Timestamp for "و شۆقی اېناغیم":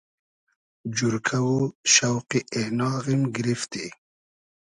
1.53-3.21